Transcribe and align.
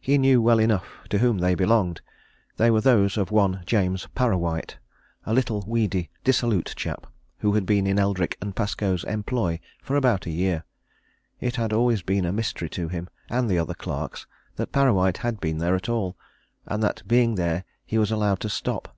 He 0.00 0.18
knew 0.18 0.42
well 0.42 0.58
enough 0.58 0.88
to 1.08 1.18
whom 1.18 1.38
they 1.38 1.54
belonged 1.54 2.00
they 2.56 2.68
were 2.68 2.80
those 2.80 3.16
of 3.16 3.30
one 3.30 3.62
James 3.64 4.08
Parrawhite, 4.12 4.76
a 5.24 5.32
little, 5.32 5.62
weedy, 5.68 6.10
dissolute 6.24 6.72
chap 6.76 7.06
who 7.38 7.52
had 7.54 7.64
been 7.64 7.86
in 7.86 7.96
Eldrick 7.96 8.36
& 8.48 8.54
Pascoe's 8.56 9.04
employ 9.04 9.60
for 9.80 9.94
about 9.94 10.26
a 10.26 10.32
year. 10.32 10.64
It 11.38 11.54
had 11.54 11.72
always 11.72 12.02
been 12.02 12.24
a 12.24 12.32
mystery 12.32 12.68
to 12.70 12.88
him 12.88 13.08
and 13.30 13.48
the 13.48 13.60
other 13.60 13.74
clerks 13.74 14.26
that 14.56 14.72
Parrawhite 14.72 15.18
had 15.18 15.38
been 15.38 15.58
there 15.58 15.76
at 15.76 15.88
all, 15.88 16.16
and 16.66 16.82
that 16.82 17.06
being 17.06 17.36
there 17.36 17.62
he 17.86 17.98
was 17.98 18.10
allowed 18.10 18.40
to 18.40 18.48
stop. 18.48 18.96